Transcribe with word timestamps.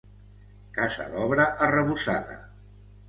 Casa 0.77 1.05
d'obra 1.11 1.45
arrebossada. 1.67 2.39